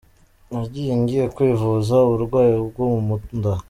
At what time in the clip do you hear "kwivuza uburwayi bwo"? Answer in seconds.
1.35-2.85